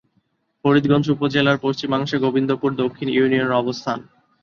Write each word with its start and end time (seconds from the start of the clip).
ফরিদগঞ্জ 0.65 1.05
উপজেলার 1.15 1.57
পশ্চিমাংশে 1.65 2.17
গোবিন্দপুর 2.23 2.69
দক্ষিণ 2.81 3.07
ইউনিয়নের 3.11 3.59
অবস্থান। 3.61 3.97